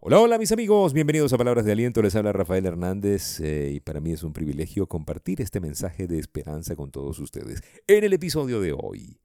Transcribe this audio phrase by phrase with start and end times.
[0.00, 3.80] Hola, hola mis amigos, bienvenidos a Palabras de Aliento, les habla Rafael Hernández eh, y
[3.80, 7.64] para mí es un privilegio compartir este mensaje de esperanza con todos ustedes.
[7.88, 9.18] En el episodio de hoy,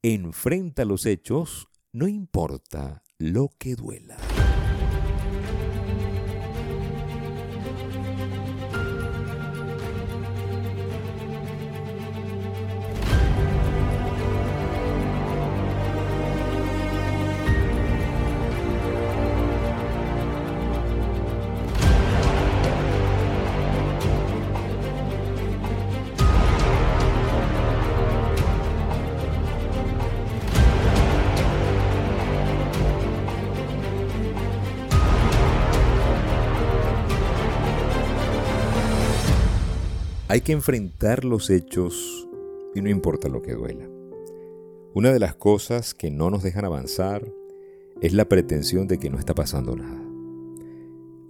[0.00, 4.16] enfrenta los hechos, no importa lo que duela.
[40.34, 42.28] Hay que enfrentar los hechos
[42.74, 43.88] y no importa lo que duela.
[44.92, 47.24] Una de las cosas que no nos dejan avanzar
[48.00, 50.02] es la pretensión de que no está pasando nada.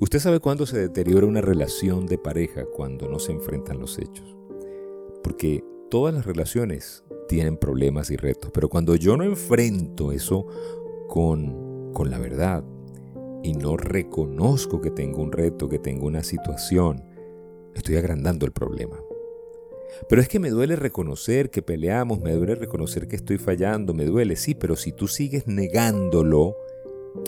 [0.00, 4.38] Usted sabe cuándo se deteriora una relación de pareja cuando no se enfrentan los hechos.
[5.22, 10.46] Porque todas las relaciones tienen problemas y retos, pero cuando yo no enfrento eso
[11.08, 12.64] con, con la verdad
[13.42, 17.04] y no reconozco que tengo un reto, que tengo una situación,
[17.74, 18.98] estoy agrandando el problema.
[20.08, 24.04] Pero es que me duele reconocer que peleamos, me duele reconocer que estoy fallando, me
[24.04, 26.56] duele, sí, pero si tú sigues negándolo,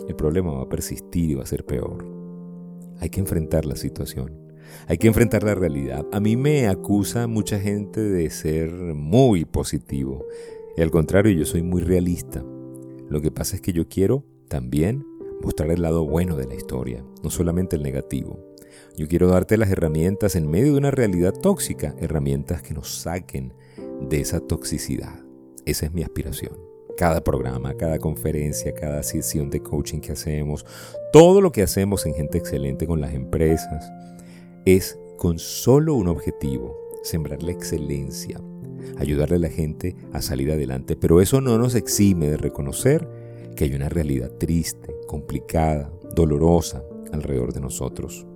[0.09, 2.05] el problema va a persistir y va a ser peor.
[2.99, 4.33] Hay que enfrentar la situación,
[4.89, 6.05] hay que enfrentar la realidad.
[6.13, 10.27] A mí me acusa mucha gente de ser muy positivo
[10.77, 12.45] y al contrario, yo soy muy realista.
[13.09, 15.07] Lo que pasa es que yo quiero también
[15.43, 18.46] mostrar el lado bueno de la historia, no solamente el negativo.
[18.97, 23.53] Yo quiero darte las herramientas en medio de una realidad tóxica, herramientas que nos saquen
[24.01, 25.23] de esa toxicidad.
[25.67, 26.57] Esa es mi aspiración.
[26.97, 30.65] Cada programa, cada conferencia, cada sesión de coaching que hacemos,
[31.13, 33.87] todo lo que hacemos en Gente Excelente con las empresas,
[34.65, 38.41] es con solo un objetivo, sembrar la excelencia,
[38.97, 40.97] ayudarle a la gente a salir adelante.
[40.97, 43.07] Pero eso no nos exime de reconocer
[43.57, 46.83] que hay una realidad triste, complicada, dolorosa
[47.13, 48.27] alrededor de nosotros.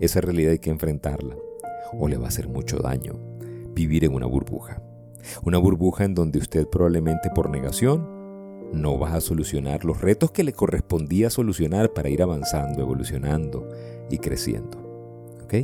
[0.00, 1.36] Esa realidad hay que enfrentarla
[1.92, 3.14] o le va a hacer mucho daño
[3.74, 4.82] vivir en una burbuja.
[5.44, 8.16] Una burbuja en donde usted probablemente por negación
[8.72, 13.68] no va a solucionar los retos que le correspondía solucionar para ir avanzando, evolucionando
[14.10, 14.78] y creciendo.
[15.44, 15.54] ¿Ok?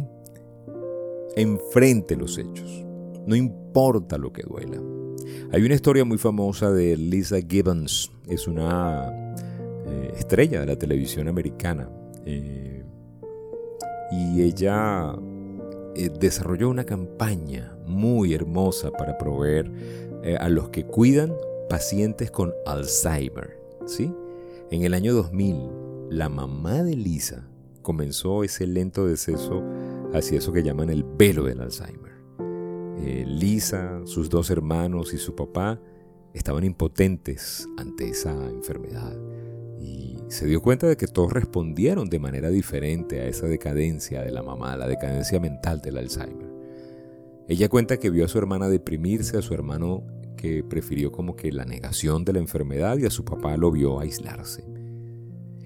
[1.37, 2.85] Enfrente los hechos.
[3.27, 4.81] No importa lo que duela.
[5.53, 8.11] Hay una historia muy famosa de Lisa Gibbons.
[8.29, 9.35] Es una
[9.87, 11.89] eh, estrella de la televisión americana.
[12.25, 12.82] Eh,
[14.13, 15.15] y ella
[15.95, 19.71] eh, desarrolló una campaña muy hermosa para proveer
[20.23, 21.33] eh, a los que cuidan
[21.69, 23.59] pacientes con Alzheimer.
[23.87, 24.13] ¿sí?
[24.71, 27.49] En el año 2000, la mamá de Lisa
[27.81, 29.65] comenzó ese lento deceso
[30.13, 32.13] hacia eso que llaman el velo del Alzheimer.
[32.99, 35.81] Eh, Lisa, sus dos hermanos y su papá
[36.35, 39.17] estaban impotentes ante esa enfermedad
[40.33, 44.43] se dio cuenta de que todos respondieron de manera diferente a esa decadencia de la
[44.43, 46.51] mamá, la decadencia mental del Alzheimer.
[47.49, 50.07] Ella cuenta que vio a su hermana deprimirse, a su hermano
[50.39, 54.01] que prefirió como que la negación de la enfermedad y a su papá lo vio
[54.01, 54.65] aislarse.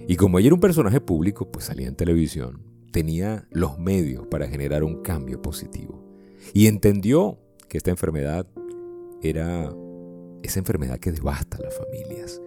[0.09, 4.48] Y como ella era un personaje público, pues salía en televisión, tenía los medios para
[4.48, 6.04] generar un cambio positivo.
[6.54, 7.38] Y entendió
[7.69, 8.48] que esta enfermedad
[9.22, 9.72] era
[10.43, 12.43] esa enfermedad que devasta a las familias,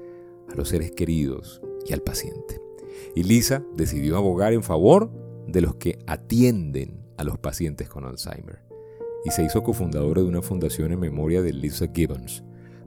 [0.49, 2.61] a los seres queridos, y al paciente.
[3.15, 5.11] Y Lisa decidió abogar en favor
[5.47, 8.59] de los que atienden a los pacientes con Alzheimer
[9.25, 12.43] y se hizo cofundadora de una fundación en memoria de Lisa Gibbons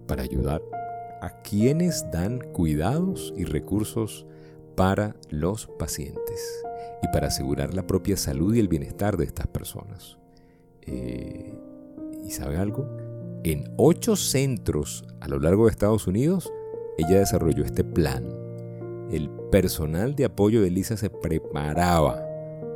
[0.06, 0.62] para ayudar
[1.20, 4.26] a quienes dan cuidados y recursos
[4.74, 6.64] para los pacientes
[7.02, 10.18] y para asegurar la propia salud y el bienestar de estas personas.
[10.82, 11.54] Eh,
[12.24, 12.88] ¿Y sabe algo?
[13.44, 16.52] En ocho centros a lo largo de Estados Unidos,
[16.96, 18.24] ella desarrolló este plan
[19.52, 22.26] personal de apoyo de Lisa se preparaba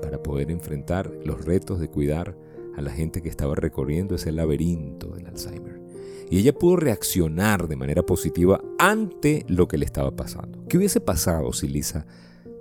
[0.02, 2.36] para poder enfrentar los retos de cuidar
[2.76, 5.80] a la gente que estaba recorriendo ese laberinto del Alzheimer.
[6.28, 10.66] Y ella pudo reaccionar de manera positiva ante lo que le estaba pasando.
[10.68, 12.06] ¿Qué hubiese pasado si Lisa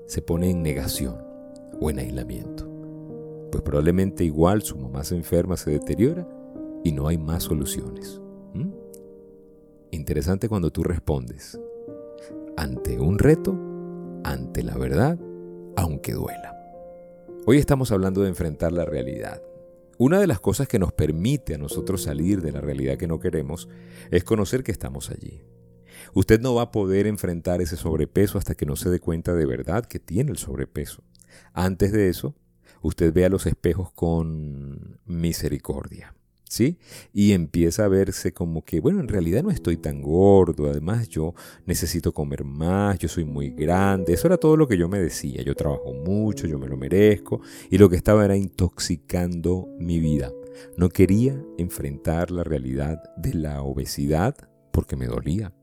[0.08, 1.18] se pone en negación
[1.82, 2.72] o en aislamiento?
[3.52, 6.26] Pues probablemente igual su mamá se enferma, se deteriora
[6.86, 8.22] y no hay más soluciones.
[9.92, 11.60] Interesante cuando tú respondes
[12.58, 13.75] ante un reto,
[14.26, 15.20] ante la verdad,
[15.76, 16.58] aunque duela.
[17.46, 19.40] Hoy estamos hablando de enfrentar la realidad.
[20.00, 23.20] Una de las cosas que nos permite a nosotros salir de la realidad que no
[23.20, 23.70] queremos
[24.10, 25.44] es conocer que estamos allí.
[26.16, 29.46] Usted no va a poder enfrentar ese sobrepeso hasta que no se dé cuenta de
[29.46, 31.04] verdad que tiene el sobrepeso.
[31.54, 32.36] Antes de eso,
[32.82, 36.16] usted ve a los espejos con misericordia.
[37.14, 41.34] Y empieza a verse como que, bueno, en realidad no estoy tan gordo, además yo
[41.66, 45.42] necesito comer más, yo soy muy grande, eso era todo lo que yo me decía,
[45.42, 50.32] yo trabajo mucho, yo me lo merezco, y lo que estaba era intoxicando mi vida.
[50.78, 54.36] No quería enfrentar la realidad de la obesidad
[54.72, 55.54] porque me dolía,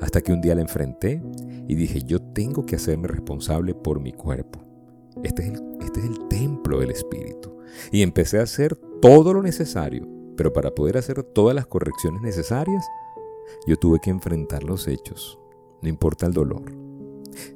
[0.00, 1.22] hasta que un día la enfrenté
[1.66, 4.60] y dije, yo tengo que hacerme responsable por mi cuerpo.
[5.22, 7.58] Este es, el, este es el templo del Espíritu.
[7.92, 10.06] Y empecé a hacer todo lo necesario,
[10.38, 12.86] pero para poder hacer todas las correcciones necesarias,
[13.66, 15.36] yo tuve que enfrentar los hechos,
[15.82, 16.62] no importa el dolor.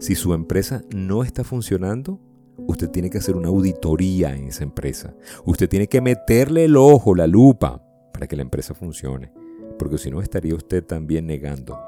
[0.01, 2.19] Si su empresa no está funcionando,
[2.57, 5.15] usted tiene que hacer una auditoría en esa empresa.
[5.45, 9.33] Usted tiene que meterle el ojo, la lupa, para que la empresa funcione.
[9.79, 11.79] Porque si no, estaría usted también negando.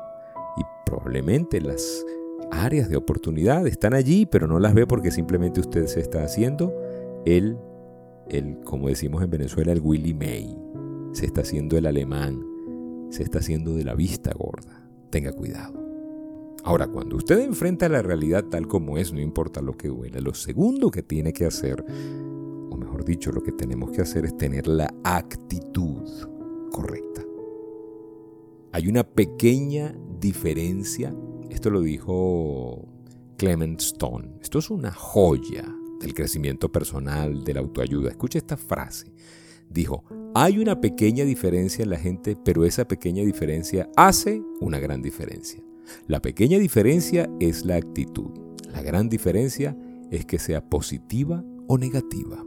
[0.57, 2.07] Y probablemente las
[2.53, 6.73] áreas de oportunidad están allí, pero no las ve porque simplemente usted se está haciendo
[7.27, 7.59] el,
[8.29, 10.64] el como decimos en Venezuela, el Willy May.
[11.15, 12.45] Se está haciendo el alemán.
[13.09, 14.87] Se está haciendo de la vista gorda.
[15.11, 15.83] Tenga cuidado.
[16.63, 20.35] Ahora, cuando usted enfrenta la realidad tal como es, no importa lo que duela, lo
[20.35, 21.83] segundo que tiene que hacer,
[22.71, 26.03] o mejor dicho, lo que tenemos que hacer es tener la actitud
[26.71, 27.23] correcta.
[28.73, 31.15] Hay una pequeña diferencia
[31.55, 32.89] esto lo dijo
[33.37, 34.39] Clement Stone.
[34.43, 35.65] Esto es una joya
[36.01, 38.11] del crecimiento personal, de la autoayuda.
[38.11, 39.13] Escucha esta frase.
[39.71, 40.05] Dijo,
[40.37, 45.63] hay una pequeña diferencia en la gente, pero esa pequeña diferencia hace una gran diferencia.
[46.09, 48.31] La pequeña diferencia es la actitud.
[48.73, 49.77] La gran diferencia
[50.11, 52.45] es que sea positiva o negativa.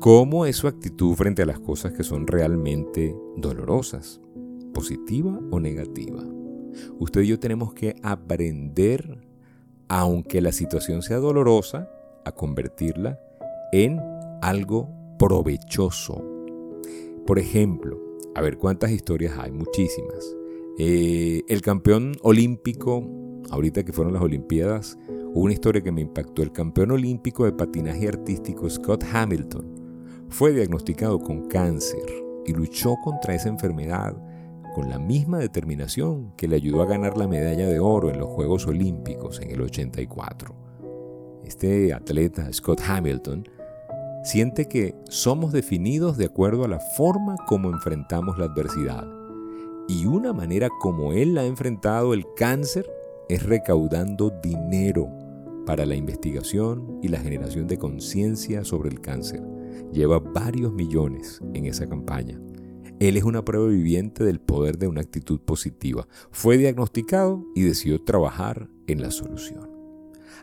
[0.00, 4.22] ¿Cómo es su actitud frente a las cosas que son realmente dolorosas?
[4.72, 6.24] ¿Positiva o negativa?
[6.98, 9.26] Usted y yo tenemos que aprender,
[9.88, 11.90] aunque la situación sea dolorosa,
[12.24, 13.20] a convertirla
[13.72, 14.00] en
[14.40, 14.88] algo
[15.18, 16.35] provechoso.
[17.26, 18.00] Por ejemplo,
[18.36, 20.36] a ver cuántas historias hay, muchísimas.
[20.78, 23.02] Eh, el campeón olímpico,
[23.50, 26.42] ahorita que fueron las Olimpiadas, hubo una historia que me impactó.
[26.42, 32.04] El campeón olímpico de patinaje artístico Scott Hamilton fue diagnosticado con cáncer
[32.46, 34.16] y luchó contra esa enfermedad
[34.76, 38.28] con la misma determinación que le ayudó a ganar la medalla de oro en los
[38.28, 40.54] Juegos Olímpicos en el 84.
[41.44, 43.48] Este atleta, Scott Hamilton,
[44.26, 49.06] siente que somos definidos de acuerdo a la forma como enfrentamos la adversidad.
[49.88, 52.90] Y una manera como él ha enfrentado el cáncer
[53.28, 55.08] es recaudando dinero
[55.64, 59.42] para la investigación y la generación de conciencia sobre el cáncer.
[59.92, 62.40] Lleva varios millones en esa campaña.
[62.98, 66.08] Él es una prueba viviente del poder de una actitud positiva.
[66.32, 69.75] Fue diagnosticado y decidió trabajar en la solución.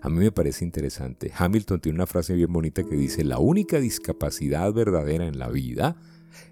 [0.01, 1.31] A mí me parece interesante.
[1.35, 5.95] Hamilton tiene una frase bien bonita que dice, la única discapacidad verdadera en la vida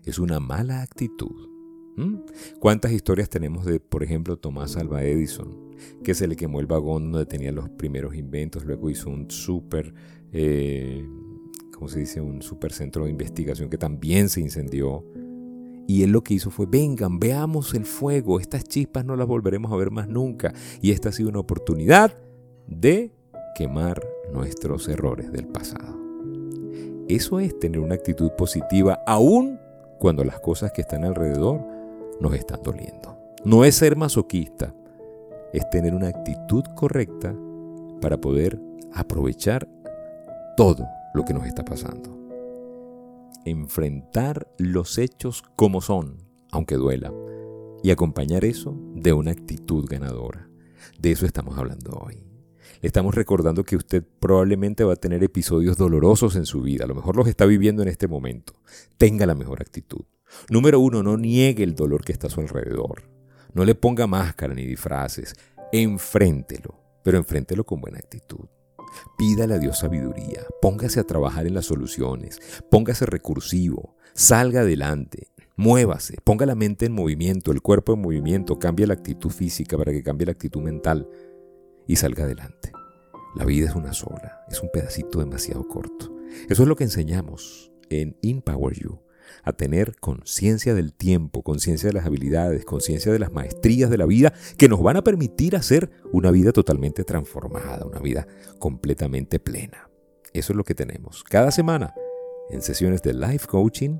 [0.06, 1.50] es una mala actitud.
[1.98, 2.16] ¿Mm?
[2.60, 5.72] ¿Cuántas historias tenemos de, por ejemplo, Tomás Alva Edison,
[6.04, 9.94] que se le quemó el vagón donde tenía los primeros inventos, luego hizo un súper,
[10.32, 11.06] eh,
[11.74, 12.22] ¿cómo se dice?
[12.22, 15.06] Un super centro de investigación que también se incendió.
[15.88, 19.72] Y él lo que hizo fue, vengan, veamos el fuego, estas chispas no las volveremos
[19.72, 20.54] a ver más nunca.
[20.82, 22.18] Y esta ha sido una oportunidad
[22.68, 23.12] de
[23.56, 24.01] quemar
[24.31, 26.00] nuestros errores del pasado.
[27.07, 29.59] Eso es tener una actitud positiva aún
[29.99, 31.61] cuando las cosas que están alrededor
[32.19, 33.18] nos están doliendo.
[33.44, 34.73] No es ser masoquista,
[35.54, 37.35] es tener una actitud correcta
[37.99, 38.59] para poder
[38.94, 39.68] aprovechar
[40.56, 42.21] todo lo que nos está pasando
[43.45, 46.18] enfrentar los hechos como son,
[46.52, 47.14] aunque duela,
[47.83, 50.47] y acompañar eso de una actitud ganadora.
[50.99, 52.31] De eso estamos hablando hoy.
[52.81, 56.87] Le estamos recordando que usted probablemente va a tener episodios dolorosos en su vida, a
[56.87, 58.54] lo mejor los está viviendo en este momento.
[58.97, 60.06] Tenga la mejor actitud.
[60.49, 63.04] Número uno, no niegue el dolor que está a su alrededor.
[63.54, 65.35] No le ponga máscara ni disfraces.
[65.73, 68.47] Enfréntelo, pero enfréntelo con buena actitud.
[69.18, 76.18] Pídale a Dios sabiduría, póngase a trabajar en las soluciones, póngase recursivo, salga adelante, muévase,
[76.23, 80.04] ponga la mente en movimiento, el cuerpo en movimiento, cambie la actitud física para que
[80.04, 81.07] cambie la actitud mental
[81.88, 82.71] y salga adelante.
[83.35, 86.14] La vida es una sola, es un pedacito demasiado corto.
[86.50, 89.00] Eso es lo que enseñamos en Empower You
[89.44, 94.06] a tener conciencia del tiempo, conciencia de las habilidades, conciencia de las maestrías de la
[94.06, 98.28] vida que nos van a permitir hacer una vida totalmente transformada, una vida
[98.59, 99.90] completamente plena.
[100.33, 101.94] Eso es lo que tenemos cada semana
[102.50, 104.00] en sesiones de life coaching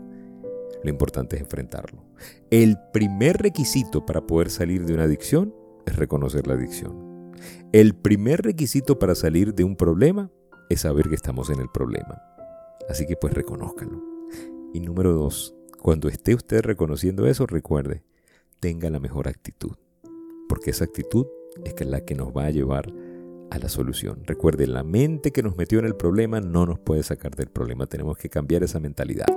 [0.84, 2.02] Lo importante es enfrentarlo.
[2.50, 5.54] El primer requisito para poder salir de una adicción
[5.86, 7.34] es reconocer la adicción.
[7.74, 10.32] El primer requisito para salir de un problema
[10.70, 12.22] es saber que estamos en el problema.
[12.90, 14.02] Así que pues reconózcalo.
[14.74, 18.04] Y número dos, cuando esté usted reconociendo eso, recuerde,
[18.62, 19.76] tenga la mejor actitud.
[20.48, 21.28] Porque esa actitud
[21.66, 22.94] es la que nos va a llevar
[23.50, 24.24] a la solución.
[24.26, 27.86] Recuerde, la mente que nos metió en el problema no nos puede sacar del problema.
[27.88, 29.28] Tenemos que cambiar esa mentalidad.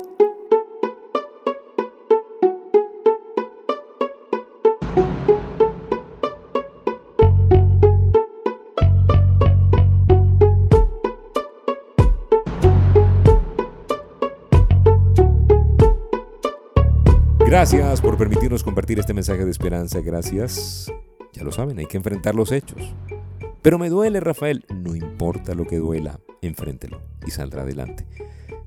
[17.48, 20.00] Gracias por permitirnos compartir este mensaje de esperanza.
[20.00, 20.92] Gracias.
[21.32, 22.94] Ya lo saben, hay que enfrentar los hechos.
[23.62, 24.64] Pero me duele, Rafael.
[24.74, 28.06] No importa lo que duela, enfréntelo y saldrá adelante.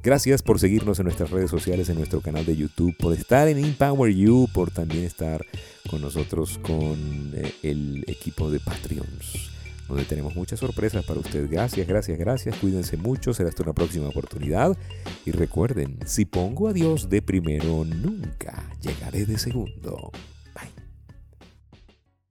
[0.03, 3.63] Gracias por seguirnos en nuestras redes sociales, en nuestro canal de YouTube, por estar en
[3.63, 5.45] Empower You, por también estar
[5.89, 9.51] con nosotros con eh, el equipo de Patreons
[9.91, 11.49] donde tenemos muchas sorpresas para ustedes.
[11.49, 12.55] Gracias, gracias, gracias.
[12.55, 13.33] Cuídense mucho.
[13.33, 14.77] Será hasta una próxima oportunidad.
[15.25, 20.11] Y recuerden, si pongo a Dios de primero, nunca llegaré de segundo.